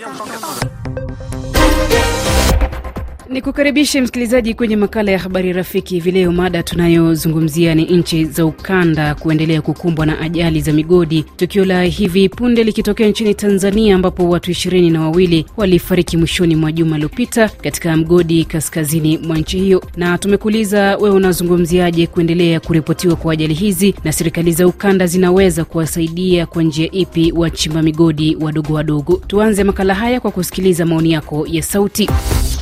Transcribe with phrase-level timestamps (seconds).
[0.00, 1.39] 要不，双开。
[3.30, 5.94] Ni kukaribishe msikilizaji kwenye makala ya habari rafiki.
[5.94, 11.64] Hivi leo mada tunayozungumzia ni nchi za ukanda kuendelea kukumbwa na ajali za migodi, tukio
[11.64, 16.98] la hivi punde likitokea nchini Tanzania ambapo watu ishirini na wawili walifariki mwishoni mwa juma
[16.98, 19.82] liopita katika mgodi kaskazini mwa nchi hiyo.
[19.96, 26.46] Na tumekuuliza wewe unazungumziaje kuendelea kuripotiwa kwa ajali hizi, na serikali za ukanda zinaweza kuwasaidia
[26.46, 29.22] kwa njia ipi wachimba migodi wadogo wadogo?
[29.26, 32.10] Tuanze makala haya kwa kusikiliza maoni yako ya sauti.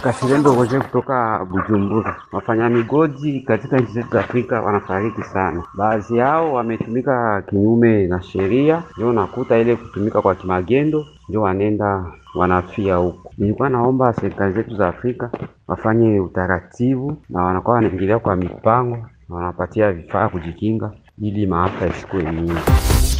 [0.03, 2.17] Kashirendo Roje kutoka Bujumbura.
[2.33, 8.83] Wafanya migodi katika nchi zetu za Afrika wanafariki sana, baadhi yao wametumika kinyume na sheria,
[8.97, 13.31] ndio nakuta ile kutumika kwa kimagendo, ndio wanenda wanafia huko.
[13.39, 15.31] Nilikuwa naomba serikali zetu za Afrika
[15.69, 18.97] wafanye utaratibu na wanakuwa wanaingilia kwa mipango
[19.29, 20.91] na wanapatia vifaa kujikinga
[21.23, 22.53] ili maafa yasikuwe nyingi.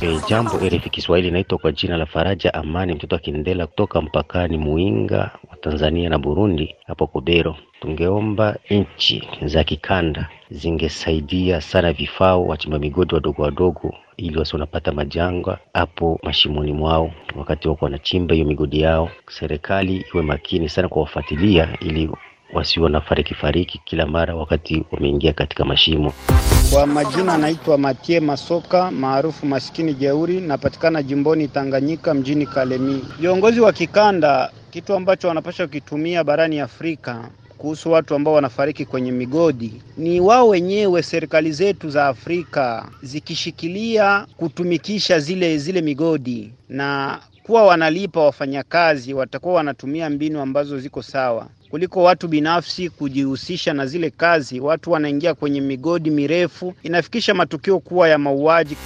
[0.03, 4.59] E, jambo RFI Kiswahili, naitwa kwa jina la Faraja Amani mtoto wa Kindela kutoka mpakani
[4.59, 7.57] Muinga wa Tanzania na Burundi hapo Kobero.
[7.81, 15.59] Tungeomba nchi za kikanda zingesaidia sana vifao wachimba migodi wadogo wadogo, ili wasi wanapata majanga
[15.75, 19.11] hapo mashimoni mwao wakati wako wanachimba hiyo migodi yao.
[19.31, 22.11] Serikali iwe makini sana kwa wafuatilia, ili
[22.53, 23.01] wasiwe na
[23.41, 26.13] fariki kila mara wakati wameingia katika mashimo.
[26.73, 33.05] Kwa majina anaitwa Matie Masoka maarufu maskini jeuri, napatikana jimboni Tanganyika mjini Kalemi.
[33.21, 39.83] Viongozi wa kikanda, kitu ambacho wanapaswa kukitumia barani Afrika kuhusu watu ambao wanafariki kwenye migodi
[39.97, 47.19] ni wao wenyewe, serikali zetu za Afrika zikishikilia kutumikisha zile zile migodi na
[47.49, 54.11] kuwa wanalipa wafanyakazi, watakuwa wanatumia mbinu ambazo ziko sawa kuliko watu binafsi kujihusisha na zile
[54.11, 54.61] kazi.
[54.61, 58.77] Watu wanaingia kwenye migodi mirefu, inafikisha matukio kuwa ya mauaji.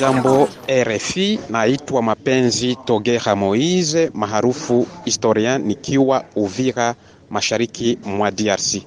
[0.00, 0.48] Jambo
[0.84, 6.94] RFI, naitwa Mapenzi Togera Moise maarufu historien, nikiwa Uvira,
[7.30, 8.82] mashariki mwa DRC.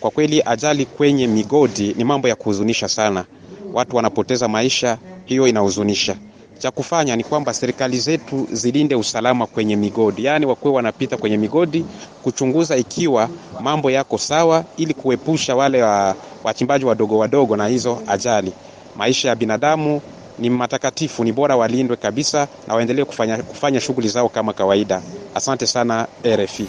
[0.00, 3.24] Kwa kweli ajali kwenye migodi ni mambo ya kuhuzunisha sana,
[3.72, 6.16] watu wanapoteza maisha, hiyo inahuzunisha.
[6.58, 11.84] Cha kufanya ni kwamba serikali zetu zilinde usalama kwenye migodi, yaani wakuwe wanapita kwenye migodi
[12.22, 13.28] kuchunguza ikiwa
[13.60, 18.52] mambo yako sawa, ili kuepusha wale wa, wachimbaji wadogo wadogo na hizo ajali.
[18.96, 20.00] Maisha ya binadamu
[20.38, 25.02] ni matakatifu, ni bora walindwe kabisa na waendelee kufanya, kufanya shughuli zao kama kawaida.
[25.34, 26.66] Asante sana RFI.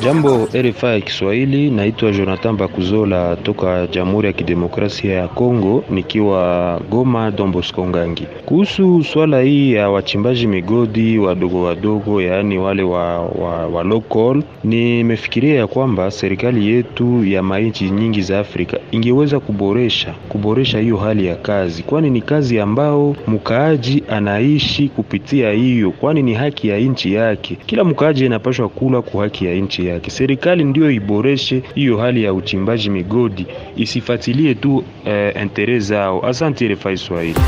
[0.00, 7.86] Jambo RFI Kiswahili, naitwa Jonathan Bakuzola toka Jamhuri ya Kidemokrasia ya Kongo, nikiwa Goma Dombosco
[7.86, 8.26] Ngangi.
[8.46, 15.54] Kuhusu swala hii ya wachimbaji migodi wadogo wadogo, yaani wale wa, wa, wa local, nimefikiria
[15.54, 21.36] ya kwamba serikali yetu ya mainchi nyingi za Afrika ingeweza kuboresha kuboresha hiyo hali ya
[21.36, 27.56] kazi, kwani ni kazi ambao mkaaji anaishi kupitia hiyo, kwani ni haki ya nchi yake.
[27.66, 30.10] Kila mkaaji anapaswa kula kwa haki ya nchi yake.
[30.10, 36.26] Serikali ndiyo iboreshe hiyo hali ya uchimbaji migodi, isifatilie tu eh, entere zao.
[36.26, 37.40] Asante RFI Swahili.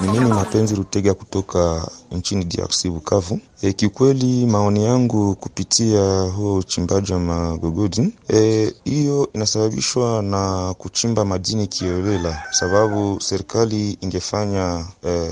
[0.00, 3.40] Ni mimi Mapenzi Rutega kutoka nchini DRC Bukavu.
[3.62, 8.12] E, kiukweli maoni yangu kupitia huo uchimbaji wa magogodi
[8.84, 15.30] hiyo e, inasababishwa na kuchimba madini kiolela, sababu serikali ingefanya e,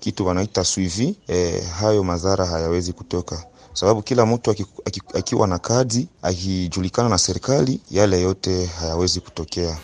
[0.00, 3.44] kitu wanaita suivi e, hayo madhara hayawezi kutoka
[3.74, 9.78] sababu kila mtu aki, aki, akiwa na kadi akijulikana na serikali, yale yote hayawezi kutokea.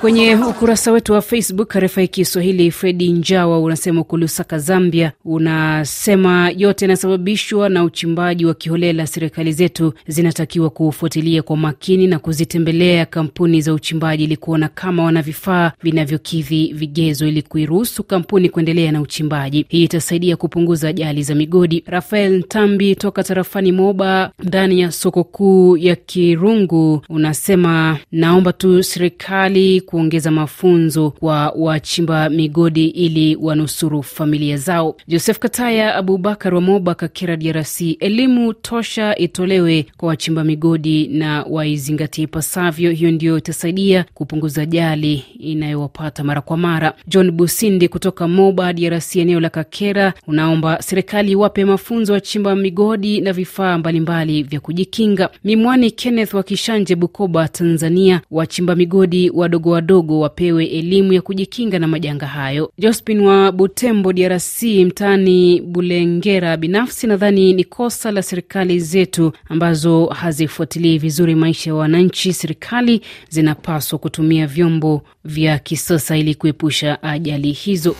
[0.00, 6.84] Kwenye ukurasa wetu wa Facebook RFI Kiswahili, Fredi Njawa unasema uko Lusaka, Zambia, unasema yote
[6.84, 9.06] yanasababishwa na uchimbaji wa kiholela.
[9.06, 15.22] Serikali zetu zinatakiwa kufuatilia kwa makini na kuzitembelea kampuni za uchimbaji ili kuona kama wana
[15.22, 19.66] vifaa vinavyokidhi vigezo ili kuiruhusu kampuni kuendelea na uchimbaji.
[19.68, 21.84] Hii itasaidia kupunguza ajali za migodi.
[21.86, 29.80] Rafael Ntambi toka tarafani Moba ndani ya soko kuu ya Kirungu unasema naomba tu serikali
[29.90, 34.96] kuongeza mafunzo kwa wachimba migodi ili wanusuru familia zao.
[35.08, 42.24] Joseph Kataya Abubakar wa Moba Kakera, DRC, elimu tosha itolewe kwa wachimba migodi na waizingatie
[42.24, 42.90] ipasavyo.
[42.90, 46.92] Hiyo ndiyo itasaidia kupunguza ajali inayowapata mara kwa mara.
[47.06, 53.32] John Busindi kutoka Moba, DRC, eneo la Kakera, unaomba serikali iwape mafunzo wachimba migodi na
[53.32, 55.28] vifaa mbalimbali vya kujikinga.
[55.44, 61.88] Mimwani Kenneth wa Kishanje, Bukoba, Tanzania, wachimba migodi wadogo wadogo wapewe elimu ya kujikinga na
[61.88, 62.72] majanga hayo.
[62.78, 70.98] Jospin wa Butembo, DRC, mtaani Bulengera, binafsi nadhani ni kosa la serikali zetu ambazo hazifuatilii
[70.98, 72.32] vizuri maisha ya wananchi.
[72.32, 77.96] Serikali zinapaswa kutumia vyombo vya kisasa ili kuepusha ajali hizo.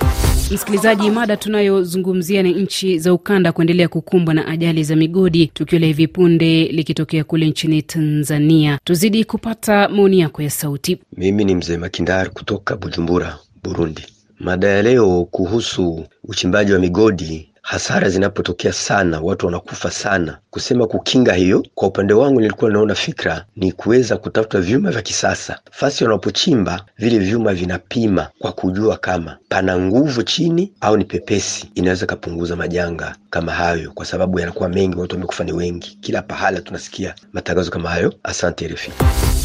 [0.50, 5.86] Msikilizaji, mada tunayozungumzia ni nchi za ukanda kuendelea kukumbwa na ajali za migodi, tukio la
[5.86, 8.78] hivi punde likitokea kule nchini Tanzania.
[8.84, 10.98] Tuzidi kupata maoni yako ya sauti.
[11.16, 14.02] Mimi ni mzee Makindar kutoka Bujumbura, Burundi.
[14.40, 20.38] Mada ya leo kuhusu uchimbaji wa migodi hasara zinapotokea sana, watu wanakufa sana.
[20.50, 25.58] Kusema kukinga hiyo, kwa upande wangu nilikuwa naona fikra ni kuweza kutafuta vyuma vya kisasa.
[25.70, 32.06] Fasi wanapochimba vile vyuma vinapima kwa kujua kama pana nguvu chini au ni pepesi, inaweza
[32.06, 35.98] kapunguza majanga kama hayo, kwa sababu yanakuwa mengi, watu wamekufa ni wengi.
[36.00, 38.14] Kila pahala tunasikia matangazo kama hayo.
[38.22, 38.92] Asante RFI.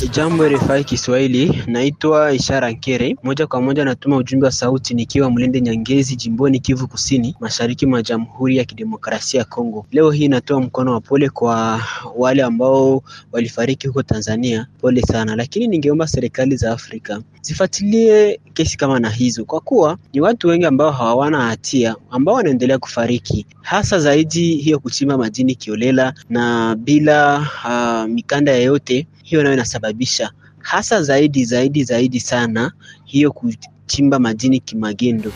[0.03, 5.61] Jambo RFI Kiswahili, naitwa Ishara Nkere, moja kwa moja natuma ujumbe wa sauti nikiwa Mlende
[5.61, 9.85] Nyangezi, jimboni Kivu Kusini, mashariki mwa Jamhuri ya Kidemokrasia ya Kongo.
[9.91, 11.81] Leo hii natoa mkono wa pole kwa
[12.15, 18.99] wale ambao walifariki huko Tanzania, pole sana, lakini ningeomba serikali za Afrika zifuatilie kesi kama
[18.99, 24.55] na hizo, kwa kuwa ni watu wengi ambao hawana hatia ambao wanaendelea kufariki, hasa zaidi
[24.55, 29.07] hiyo kuchimba madini kiolela na bila uh, mikanda yoyote.
[29.25, 32.71] Hiyo nayo inasababisha hasa zaidi zaidi zaidi sana
[33.05, 35.31] hiyo kuchimba madini kimagendo.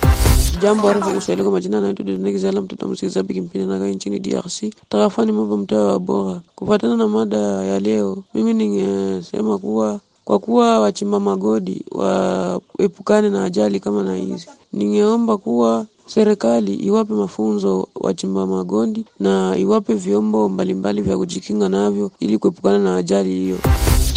[0.62, 5.57] Jambo arifu Kiswahili kwa majina naitwa Dudunekizala mtoto msikilizaji kimpini nakaa nchini DRC tarafani mambo
[5.57, 6.41] mtaa wa Bora.
[6.56, 13.80] Kufuatana na mada ya leo, mimi ningesema kuwa kwa kuwa wachimba magodi waepukane na ajali
[13.80, 21.17] kama na hizi, ningeomba kuwa serikali iwape mafunzo wachimba magondi na iwape vyombo mbalimbali vya
[21.17, 23.57] kujikinga navyo ili kuepukana na ajali hiyo.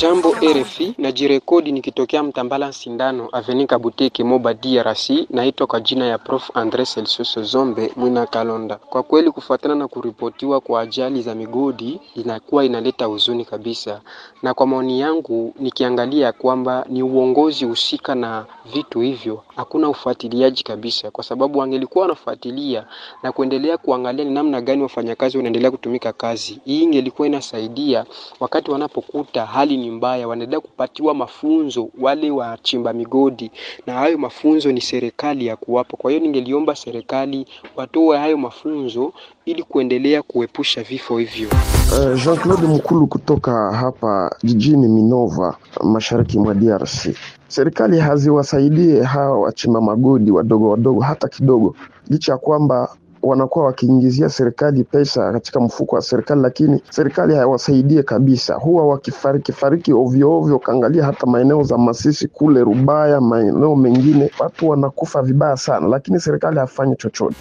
[0.03, 5.11] Jambo RFI, najirekodi nikitokea Mtambala Sindano Avenika Buteke Moba DRC.
[5.31, 8.77] Naitwa kwa jina ya Prof Andre Celsoso Zombe Mwina Kalonda.
[8.77, 14.01] Kwa kweli, kufuatana na kuripotiwa kwa ajali za migodi inakuwa inaleta huzuni kabisa,
[14.43, 21.11] na kwa maoni yangu nikiangalia kwamba ni uongozi husika na vitu hivyo, hakuna ufuatiliaji kabisa,
[21.11, 22.85] kwa sababu wangelikuwa wanafuatilia
[23.23, 28.05] na kuendelea kuangalia ni namna gani wafanyakazi wanaendelea kutumika kazi, hii ingelikuwa inasaidia
[28.41, 33.50] wakati wanapokuta hali ni mbaya, wanaendelea kupatiwa mafunzo wale wachimba migodi,
[33.87, 35.97] na hayo mafunzo ni serikali ya kuwapa.
[35.97, 37.47] Kwa hiyo ningeliomba serikali
[37.77, 39.12] watoe hayo mafunzo
[39.44, 41.49] ili kuendelea kuepusha vifo hivyo.
[41.49, 47.09] Uh, Jean-Claude Mkulu kutoka hapa jijini Minova, mashariki mwa DRC.
[47.49, 51.75] Serikali haziwasaidie hawa wachimba magodi wadogo wadogo hata kidogo,
[52.09, 58.55] licha ya kwamba wanakuwa wakiingizia serikali pesa katika mfuko wa serikali, lakini serikali hawasaidie kabisa.
[58.55, 60.59] Huwa wakifariki fariki ovyo ovyo.
[60.59, 66.59] Kaangalia hata maeneo za Masisi kule Rubaya, maeneo mengine watu wanakufa vibaya sana, lakini serikali
[66.59, 67.37] hafanyi chochote.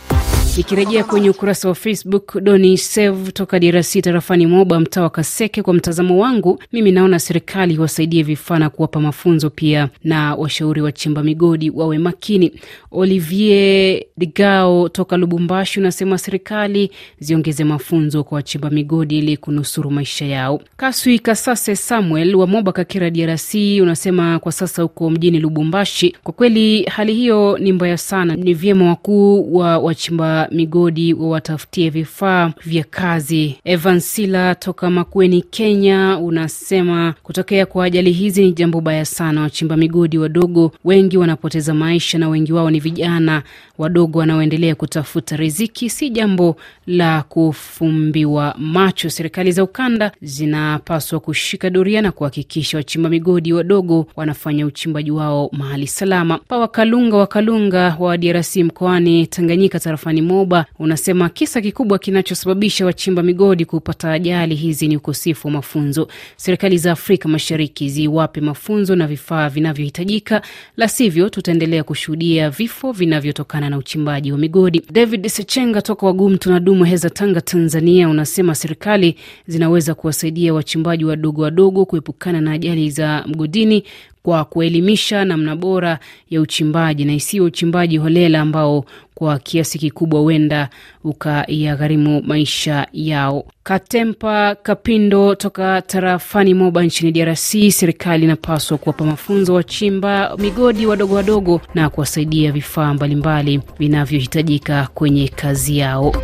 [0.57, 5.62] Nikirejea kwenye ukurasa wa Facebook, Doni Sev toka DRC tarafani Moba, mtaa wa Kaseke.
[5.62, 11.24] Kwa mtazamo wangu mimi, naona serikali wasaidie vifaa na kuwapa mafunzo pia, na washauri wachimba
[11.24, 12.51] migodi wawe makini.
[12.92, 20.62] Olivier Digao toka Lubumbashi unasema serikali ziongeze mafunzo kwa wachimba migodi ili kunusuru maisha yao.
[20.77, 26.83] Kaswi Kasase Samuel wa Moba Kakira, DRC unasema kwa sasa huko mjini Lubumbashi, kwa kweli
[26.83, 28.36] hali hiyo ni mbaya sana.
[28.36, 33.55] Ni vyema wakuu wa wachimba migodi wawatafutie vifaa vya kazi.
[33.65, 39.41] Evansila toka Makueni, Kenya unasema kutokea kwa ajali hizi ni jambo baya sana.
[39.41, 43.43] Wachimba migodi wadogo wengi wanapoteza maisha na wengi wao ni vijana
[43.77, 45.89] wadogo wanaoendelea kutafuta riziki.
[45.89, 46.55] Si jambo
[46.88, 49.09] la kufumbiwa macho.
[49.09, 55.88] Serikali za ukanda zinapaswa kushika doria na kuhakikisha wachimba migodi wadogo wanafanya uchimbaji wao mahali
[55.88, 56.38] salama.
[56.48, 63.65] pa wakalunga wakalunga wa DRC mkoani Tanganyika tarafani Moba unasema kisa kikubwa kinachosababisha wachimba migodi
[63.65, 66.07] kupata ajali hizi ni ukosefu wa mafunzo.
[66.35, 70.41] Serikali za Afrika Mashariki ziwape mafunzo na vifaa vinavyohitajika,
[70.77, 74.81] la sivyo tutaendelea kushuhudia vifo vinavyotokana na uchimbaji wa migodi.
[74.91, 79.15] David Sechenga toka Wagumu tunadumu Heza, Tanga, Tanzania unasema serikali
[79.47, 83.83] zinaweza kuwasaidia wachimbaji wadogo wadogo kuepukana na ajali za mgodini
[84.24, 86.00] kwa kuelimisha namna bora
[86.30, 88.86] ya uchimbaji na isiyo uchimbaji holela ambao
[89.16, 90.70] kwa kiasi kikubwa huenda
[91.04, 93.46] ukayagharimu maisha yao.
[93.63, 101.62] Katempa Kapindo toka tarafani Moba nchini DRC, serikali inapaswa kuwapa mafunzo wachimba migodi wadogo wadogo
[101.75, 106.16] na kuwasaidia vifaa mbalimbali vinavyohitajika kwenye kazi yao.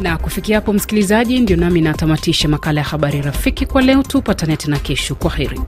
[0.00, 4.02] Na kufikia hapo, msikilizaji, ndio nami natamatisha makala ya habari rafiki kwa leo.
[4.02, 5.14] Tupatane tena kesho.
[5.14, 5.60] Kwa heri.